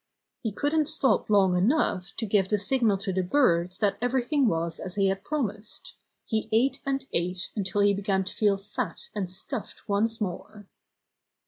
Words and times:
He 0.41 0.51
couldn't 0.51 0.87
stop 0.87 1.29
long 1.29 1.55
enough 1.55 2.15
to 2.15 2.25
give 2.25 2.49
the 2.49 2.57
signal 2.57 2.97
to 2.97 3.13
the 3.13 3.21
birds 3.21 3.77
that 3.77 3.99
everything 4.01 4.47
was 4.47 4.79
as 4.79 4.95
he 4.95 5.09
had 5.09 5.23
promised. 5.23 5.93
He 6.25 6.49
ate 6.51 6.79
and 6.87 7.05
ate 7.13 7.51
until 7.55 7.81
he 7.81 7.93
began 7.93 8.23
to 8.23 8.33
feel 8.33 8.57
fat 8.57 9.09
and 9.13 9.29
stuffed 9.29 9.87
once 9.87 10.19
more. 10.19 10.65